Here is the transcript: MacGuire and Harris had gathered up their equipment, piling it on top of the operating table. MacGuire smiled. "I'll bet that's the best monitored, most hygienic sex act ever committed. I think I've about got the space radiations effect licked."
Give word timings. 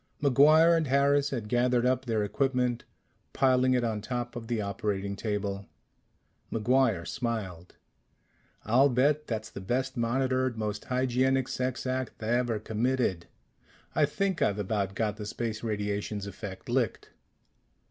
MacGuire 0.19 0.75
and 0.75 0.87
Harris 0.87 1.29
had 1.29 1.47
gathered 1.47 1.85
up 1.85 2.05
their 2.05 2.23
equipment, 2.23 2.85
piling 3.33 3.75
it 3.75 3.83
on 3.83 4.01
top 4.01 4.35
of 4.35 4.47
the 4.47 4.59
operating 4.59 5.15
table. 5.15 5.67
MacGuire 6.51 7.07
smiled. 7.07 7.75
"I'll 8.65 8.89
bet 8.89 9.27
that's 9.27 9.51
the 9.51 9.61
best 9.61 9.95
monitored, 9.97 10.57
most 10.57 10.85
hygienic 10.85 11.47
sex 11.47 11.85
act 11.85 12.13
ever 12.23 12.57
committed. 12.57 13.27
I 13.93 14.05
think 14.07 14.41
I've 14.41 14.57
about 14.57 14.95
got 14.95 15.17
the 15.17 15.25
space 15.27 15.61
radiations 15.63 16.25
effect 16.25 16.67
licked." 16.67 17.11